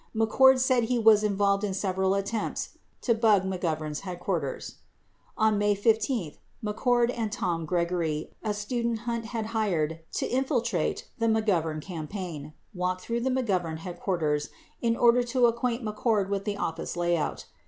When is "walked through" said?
12.73-13.19